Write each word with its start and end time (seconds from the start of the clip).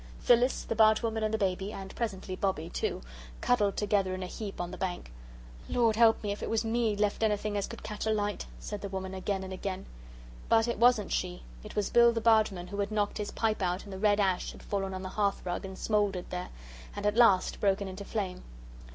Phyllis, 0.17 0.63
the 0.63 0.73
bargewoman, 0.73 1.21
and 1.23 1.31
the 1.31 1.37
baby 1.37 1.71
and 1.71 1.95
presently 1.95 2.35
Bobbie, 2.35 2.71
too 2.71 3.01
cuddled 3.39 3.77
together 3.77 4.15
in 4.15 4.23
a 4.23 4.25
heap 4.25 4.59
on 4.59 4.71
the 4.71 4.77
bank. 4.79 5.11
"Lord 5.69 5.95
help 5.95 6.23
me, 6.23 6.31
if 6.31 6.41
it 6.41 6.49
was 6.49 6.65
me 6.65 6.95
left 6.95 7.21
anything 7.21 7.55
as 7.55 7.67
could 7.67 7.83
catch 7.83 8.07
alight," 8.07 8.47
said 8.57 8.81
the 8.81 8.89
woman 8.89 9.13
again 9.13 9.43
and 9.43 9.53
again. 9.53 9.85
But 10.49 10.67
it 10.67 10.79
wasn't 10.79 11.11
she. 11.11 11.43
It 11.63 11.75
was 11.75 11.91
Bill 11.91 12.11
the 12.13 12.19
Bargeman, 12.19 12.65
who 12.69 12.79
had 12.79 12.89
knocked 12.89 13.19
his 13.19 13.29
pipe 13.29 13.61
out 13.61 13.83
and 13.83 13.93
the 13.93 13.99
red 13.99 14.19
ash 14.19 14.53
had 14.53 14.63
fallen 14.63 14.95
on 14.95 15.03
the 15.03 15.09
hearth 15.09 15.45
rug 15.45 15.65
and 15.65 15.77
smouldered 15.77 16.31
there 16.31 16.49
and 16.95 17.05
at 17.05 17.15
last 17.15 17.59
broken 17.59 17.87
into 17.87 18.03
flame. 18.03 18.41